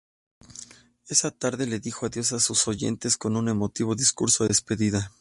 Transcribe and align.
Esa 1.09 1.29
tarde, 1.29 1.67
le 1.67 1.79
dijo 1.79 2.07
adiós 2.07 2.33
a 2.33 2.39
sus 2.39 2.67
oyentes, 2.67 3.17
con 3.17 3.35
un 3.37 3.49
emotivo 3.49 3.93
discurso 3.93 4.43
de 4.43 4.47
despedida. 4.47 5.09